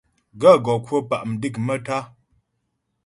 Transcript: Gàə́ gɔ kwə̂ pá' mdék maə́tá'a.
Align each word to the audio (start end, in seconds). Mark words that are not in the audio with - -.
Gàə́ 0.39 0.55
gɔ 0.65 0.73
kwə̂ 0.85 0.99
pá' 1.09 1.25
mdék 1.31 1.55
maə́tá'a. 1.65 2.01